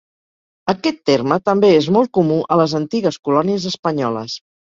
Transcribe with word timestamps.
Aquest 0.71 0.95
terme 1.09 1.37
també 1.49 1.69
és 1.81 1.89
molt 1.99 2.11
comú 2.19 2.39
a 2.55 2.59
les 2.61 2.75
antigues 2.81 3.21
Colònies 3.29 3.71
espanyoles. 3.75 4.35